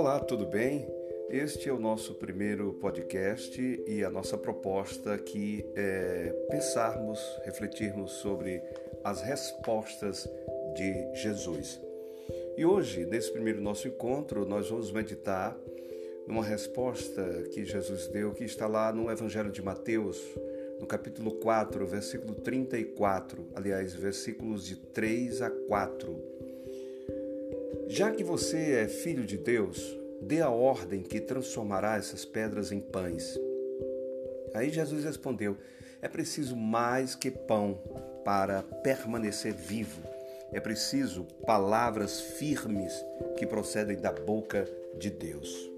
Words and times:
Olá, 0.00 0.18
tudo 0.18 0.46
bem? 0.46 0.88
Este 1.28 1.68
é 1.68 1.72
o 1.74 1.78
nosso 1.78 2.14
primeiro 2.14 2.72
podcast 2.72 3.60
e 3.86 4.02
a 4.02 4.08
nossa 4.08 4.38
proposta 4.38 5.12
aqui 5.12 5.62
é 5.76 6.34
pensarmos, 6.50 7.20
refletirmos 7.44 8.12
sobre 8.12 8.62
as 9.04 9.20
respostas 9.20 10.26
de 10.74 11.14
Jesus. 11.16 11.78
E 12.56 12.64
hoje, 12.64 13.04
nesse 13.04 13.30
primeiro 13.30 13.60
nosso 13.60 13.88
encontro, 13.88 14.46
nós 14.46 14.70
vamos 14.70 14.90
meditar 14.90 15.54
numa 16.26 16.42
resposta 16.42 17.22
que 17.52 17.66
Jesus 17.66 18.06
deu, 18.06 18.32
que 18.32 18.44
está 18.44 18.66
lá 18.66 18.90
no 18.94 19.10
Evangelho 19.10 19.52
de 19.52 19.60
Mateus, 19.60 20.18
no 20.80 20.86
capítulo 20.86 21.32
4, 21.32 21.86
versículo 21.86 22.36
34, 22.36 23.48
aliás, 23.54 23.92
versículos 23.92 24.64
de 24.64 24.76
3 24.76 25.42
a 25.42 25.50
4. 25.50 26.39
Já 27.92 28.12
que 28.12 28.22
você 28.22 28.74
é 28.74 28.86
filho 28.86 29.26
de 29.26 29.36
Deus, 29.36 29.98
dê 30.22 30.40
a 30.40 30.48
ordem 30.48 31.02
que 31.02 31.20
transformará 31.20 31.96
essas 31.96 32.24
pedras 32.24 32.70
em 32.70 32.78
pães. 32.78 33.36
Aí 34.54 34.70
Jesus 34.70 35.02
respondeu: 35.02 35.56
É 36.00 36.06
preciso 36.06 36.54
mais 36.54 37.16
que 37.16 37.32
pão 37.32 37.80
para 38.24 38.62
permanecer 38.62 39.52
vivo. 39.52 40.08
É 40.52 40.60
preciso 40.60 41.24
palavras 41.44 42.20
firmes 42.20 43.04
que 43.36 43.44
procedem 43.44 43.96
da 43.96 44.12
boca 44.12 44.68
de 44.96 45.10
Deus. 45.10 45.68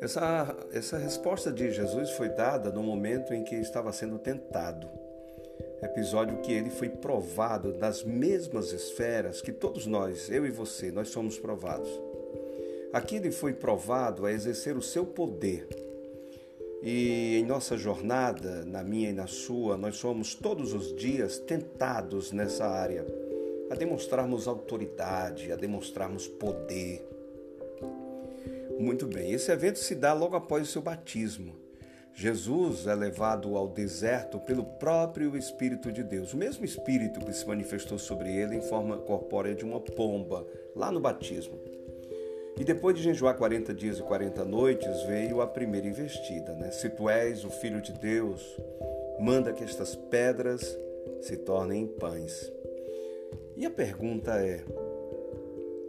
Essa, 0.00 0.56
essa 0.72 0.98
resposta 0.98 1.52
de 1.52 1.70
Jesus 1.70 2.10
foi 2.10 2.30
dada 2.30 2.72
no 2.72 2.82
momento 2.82 3.32
em 3.32 3.44
que 3.44 3.54
estava 3.54 3.92
sendo 3.92 4.18
tentado. 4.18 5.05
Episódio 5.86 6.38
que 6.38 6.52
ele 6.52 6.68
foi 6.68 6.88
provado 6.88 7.72
nas 7.78 8.02
mesmas 8.02 8.72
esferas 8.72 9.40
que 9.40 9.52
todos 9.52 9.86
nós, 9.86 10.28
eu 10.28 10.44
e 10.44 10.50
você, 10.50 10.90
nós 10.90 11.08
somos 11.08 11.38
provados. 11.38 11.88
Aqui 12.92 13.16
ele 13.16 13.30
foi 13.30 13.52
provado 13.52 14.26
a 14.26 14.32
exercer 14.32 14.76
o 14.76 14.82
seu 14.82 15.06
poder. 15.06 15.66
E 16.82 17.36
em 17.36 17.44
nossa 17.44 17.76
jornada, 17.76 18.64
na 18.64 18.82
minha 18.82 19.10
e 19.10 19.12
na 19.12 19.26
sua, 19.26 19.76
nós 19.76 19.96
somos 19.96 20.34
todos 20.34 20.74
os 20.74 20.94
dias 20.94 21.38
tentados 21.38 22.32
nessa 22.32 22.66
área, 22.66 23.06
a 23.70 23.74
demonstrarmos 23.74 24.48
autoridade, 24.48 25.52
a 25.52 25.56
demonstrarmos 25.56 26.26
poder, 26.26 27.06
muito 28.78 29.06
bem, 29.06 29.32
esse 29.32 29.50
evento 29.50 29.78
se 29.78 29.94
dá 29.94 30.12
logo 30.12 30.36
após 30.36 30.68
o 30.68 30.70
seu 30.70 30.82
batismo. 30.82 31.65
Jesus 32.18 32.86
é 32.86 32.94
levado 32.94 33.58
ao 33.58 33.68
deserto 33.68 34.40
pelo 34.40 34.64
próprio 34.64 35.36
Espírito 35.36 35.92
de 35.92 36.02
Deus, 36.02 36.32
o 36.32 36.36
mesmo 36.38 36.64
Espírito 36.64 37.20
que 37.20 37.30
se 37.30 37.46
manifestou 37.46 37.98
sobre 37.98 38.34
ele 38.34 38.56
em 38.56 38.62
forma 38.62 38.96
corpórea 38.96 39.54
de 39.54 39.66
uma 39.66 39.78
pomba, 39.78 40.46
lá 40.74 40.90
no 40.90 40.98
batismo. 40.98 41.60
E 42.58 42.64
depois 42.64 42.96
de 42.96 43.02
jejuar 43.02 43.36
40 43.36 43.74
dias 43.74 43.98
e 43.98 44.02
40 44.02 44.46
noites, 44.46 45.02
veio 45.02 45.42
a 45.42 45.46
primeira 45.46 45.86
investida. 45.86 46.54
Né? 46.54 46.70
Se 46.70 46.88
tu 46.88 47.06
és 47.10 47.44
o 47.44 47.50
Filho 47.50 47.82
de 47.82 47.92
Deus, 47.92 48.58
manda 49.20 49.52
que 49.52 49.62
estas 49.62 49.94
pedras 49.94 50.74
se 51.20 51.36
tornem 51.36 51.86
pães. 51.86 52.50
E 53.54 53.66
a 53.66 53.70
pergunta 53.70 54.42
é: 54.42 54.64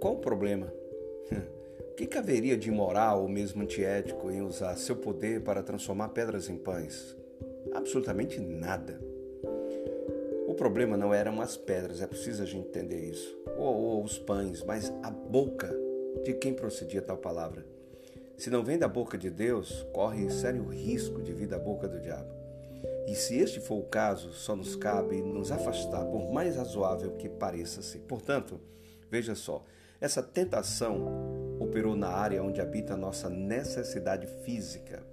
qual 0.00 0.14
o 0.14 0.18
problema? 0.18 0.72
que 1.98 2.06
caberia 2.06 2.56
de 2.56 2.68
imoral 2.68 3.22
ou 3.22 3.28
mesmo 3.28 3.60
antiético 3.60 4.30
em 4.30 4.40
usar 4.40 4.76
seu 4.76 4.94
poder 4.94 5.40
para 5.40 5.64
transformar 5.64 6.10
pedras 6.10 6.48
em 6.48 6.56
pães? 6.56 7.16
Absolutamente 7.74 8.38
nada. 8.38 9.00
O 10.46 10.54
problema 10.54 10.96
não 10.96 11.12
eram 11.12 11.40
as 11.40 11.56
pedras, 11.56 12.00
é 12.00 12.06
preciso 12.06 12.44
a 12.44 12.46
gente 12.46 12.68
entender 12.68 13.10
isso, 13.10 13.36
ou, 13.56 13.74
ou 13.74 14.04
os 14.04 14.16
pães, 14.16 14.62
mas 14.62 14.92
a 15.02 15.10
boca 15.10 15.76
de 16.22 16.34
quem 16.34 16.54
procedia 16.54 17.02
tal 17.02 17.16
palavra. 17.16 17.66
Se 18.36 18.48
não 18.48 18.62
vem 18.62 18.78
da 18.78 18.86
boca 18.86 19.18
de 19.18 19.28
Deus, 19.28 19.84
corre 19.92 20.30
sério 20.30 20.68
risco 20.68 21.20
de 21.20 21.32
vir 21.32 21.48
da 21.48 21.58
boca 21.58 21.88
do 21.88 21.98
diabo. 21.98 22.32
E 23.08 23.14
se 23.16 23.38
este 23.38 23.58
for 23.58 23.74
o 23.74 23.88
caso, 23.88 24.32
só 24.32 24.54
nos 24.54 24.76
cabe 24.76 25.20
nos 25.20 25.50
afastar, 25.50 26.04
por 26.04 26.30
mais 26.30 26.54
razoável 26.54 27.16
que 27.16 27.28
pareça-se. 27.28 27.98
Portanto, 27.98 28.60
veja 29.10 29.34
só, 29.34 29.64
essa 30.00 30.22
tentação 30.22 31.56
operou 31.58 31.96
na 31.96 32.08
área 32.08 32.42
onde 32.42 32.60
habita 32.60 32.94
a 32.94 32.96
nossa 32.96 33.28
necessidade 33.28 34.26
física. 34.44 35.04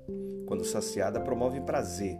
Quando 0.46 0.64
saciada, 0.64 1.20
promove 1.20 1.60
prazer. 1.62 2.18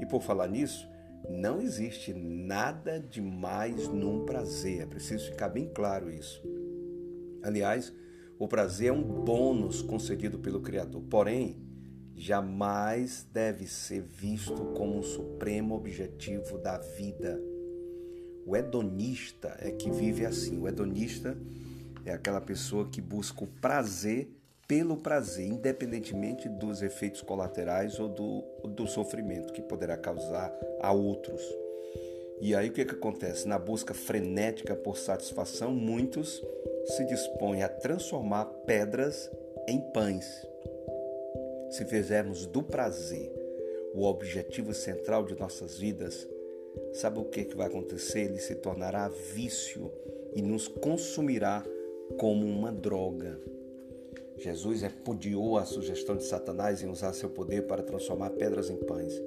E 0.00 0.06
por 0.06 0.22
falar 0.22 0.46
nisso, 0.46 0.88
não 1.28 1.60
existe 1.60 2.14
nada 2.14 3.00
de 3.00 3.20
mais 3.20 3.88
num 3.88 4.24
prazer. 4.24 4.82
É 4.82 4.86
preciso 4.86 5.30
ficar 5.30 5.48
bem 5.48 5.68
claro 5.74 6.10
isso. 6.10 6.40
Aliás, 7.42 7.92
o 8.38 8.46
prazer 8.46 8.88
é 8.88 8.92
um 8.92 9.02
bônus 9.02 9.82
concedido 9.82 10.38
pelo 10.38 10.60
Criador. 10.60 11.02
Porém, 11.10 11.56
jamais 12.14 13.26
deve 13.32 13.66
ser 13.66 14.02
visto 14.02 14.66
como 14.76 14.96
um 14.96 15.02
supremo 15.02 15.74
objetivo 15.74 16.58
da 16.58 16.78
vida. 16.78 17.40
O 18.46 18.56
hedonista 18.56 19.56
é 19.58 19.72
que 19.72 19.90
vive 19.90 20.24
assim. 20.24 20.60
O 20.60 20.68
hedonista 20.68 21.36
é 22.06 22.12
aquela 22.12 22.40
pessoa 22.40 22.88
que 22.88 23.00
busca 23.00 23.44
o 23.44 23.46
prazer 23.46 24.28
pelo 24.66 24.96
prazer, 24.96 25.46
independentemente 25.46 26.48
dos 26.48 26.82
efeitos 26.82 27.22
colaterais 27.22 28.00
ou 28.00 28.08
do, 28.08 28.42
do 28.68 28.86
sofrimento 28.86 29.52
que 29.52 29.62
poderá 29.62 29.96
causar 29.96 30.52
a 30.80 30.92
outros. 30.92 31.42
E 32.40 32.54
aí 32.54 32.68
o 32.68 32.72
que, 32.72 32.84
que 32.84 32.94
acontece? 32.94 33.46
Na 33.48 33.58
busca 33.58 33.94
frenética 33.94 34.74
por 34.74 34.98
satisfação, 34.98 35.72
muitos 35.72 36.42
se 36.84 37.04
dispõem 37.04 37.62
a 37.62 37.68
transformar 37.68 38.44
pedras 38.66 39.30
em 39.66 39.80
pães. 39.92 40.26
Se 41.70 41.84
fizermos 41.84 42.46
do 42.46 42.62
prazer 42.62 43.32
o 43.94 44.04
objetivo 44.04 44.74
central 44.74 45.24
de 45.24 45.38
nossas 45.38 45.78
vidas, 45.78 46.28
sabe 46.92 47.18
o 47.18 47.24
que, 47.24 47.44
que 47.44 47.56
vai 47.56 47.68
acontecer? 47.68 48.20
Ele 48.20 48.38
se 48.38 48.54
tornará 48.56 49.08
vício 49.08 49.90
e 50.34 50.42
nos 50.42 50.68
consumirá 50.68 51.64
como 52.18 52.46
uma 52.46 52.72
droga. 52.72 53.40
Jesus 54.38 54.82
repudiou 54.82 55.56
a 55.56 55.64
sugestão 55.64 56.16
de 56.16 56.24
Satanás 56.24 56.82
em 56.82 56.88
usar 56.88 57.12
seu 57.12 57.30
poder 57.30 57.66
para 57.66 57.82
transformar 57.82 58.30
pedras 58.30 58.70
em 58.70 58.76
pães. 58.76 59.20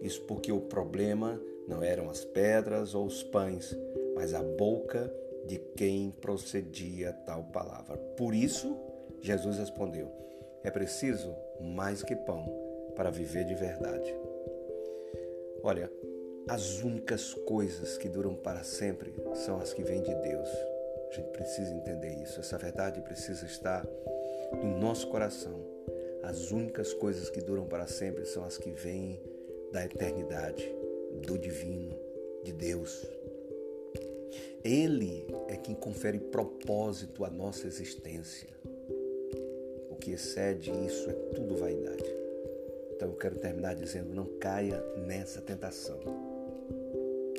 Isso 0.00 0.22
porque 0.22 0.50
o 0.50 0.60
problema 0.60 1.40
não 1.68 1.82
eram 1.82 2.08
as 2.08 2.24
pedras 2.24 2.94
ou 2.94 3.06
os 3.06 3.22
pães, 3.22 3.76
mas 4.14 4.34
a 4.34 4.42
boca 4.42 5.12
de 5.46 5.58
quem 5.76 6.10
procedia 6.10 7.12
tal 7.24 7.44
palavra. 7.44 7.96
Por 8.16 8.34
isso, 8.34 8.76
Jesus 9.20 9.58
respondeu: 9.58 10.10
É 10.62 10.70
preciso 10.70 11.34
mais 11.60 12.02
que 12.02 12.16
pão 12.16 12.46
para 12.94 13.10
viver 13.10 13.44
de 13.44 13.54
verdade. 13.54 14.14
Olha, 15.62 15.90
as 16.48 16.80
únicas 16.80 17.34
coisas 17.34 17.98
que 17.98 18.08
duram 18.08 18.34
para 18.34 18.62
sempre 18.62 19.12
são 19.34 19.58
as 19.58 19.72
que 19.72 19.82
vêm 19.82 20.02
de 20.02 20.14
Deus. 20.14 20.48
A 21.16 21.18
gente 21.18 21.32
precisa 21.32 21.72
entender 21.72 22.14
isso. 22.22 22.38
Essa 22.40 22.58
verdade 22.58 23.00
precisa 23.00 23.46
estar 23.46 23.86
no 24.52 24.78
nosso 24.78 25.08
coração. 25.08 25.64
As 26.22 26.50
únicas 26.50 26.92
coisas 26.92 27.30
que 27.30 27.40
duram 27.40 27.66
para 27.66 27.86
sempre 27.86 28.26
são 28.26 28.44
as 28.44 28.58
que 28.58 28.70
vêm 28.70 29.18
da 29.72 29.82
eternidade, 29.82 30.70
do 31.26 31.38
divino, 31.38 31.98
de 32.44 32.52
Deus. 32.52 33.06
Ele 34.62 35.26
é 35.48 35.56
quem 35.56 35.74
confere 35.74 36.18
propósito 36.18 37.24
à 37.24 37.30
nossa 37.30 37.66
existência. 37.66 38.50
O 39.88 39.96
que 39.96 40.10
excede 40.10 40.70
isso 40.86 41.08
é 41.08 41.14
tudo 41.34 41.56
vaidade. 41.56 42.14
Então 42.92 43.08
eu 43.08 43.16
quero 43.16 43.36
terminar 43.36 43.74
dizendo: 43.74 44.14
não 44.14 44.26
caia 44.38 44.84
nessa 44.98 45.40
tentação. 45.40 45.98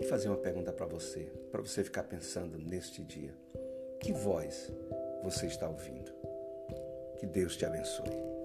E 0.01 0.03
fazer 0.05 0.29
uma 0.29 0.37
pergunta 0.37 0.71
para 0.71 0.87
você, 0.87 1.27
para 1.51 1.61
você 1.61 1.83
ficar 1.83 2.03
pensando 2.03 2.57
neste 2.57 3.03
dia. 3.03 3.33
Que 3.99 4.13
voz 4.13 4.71
você 5.23 5.47
está 5.47 5.67
ouvindo? 5.67 6.11
Que 7.17 7.25
Deus 7.25 7.57
te 7.57 7.65
abençoe. 7.65 8.36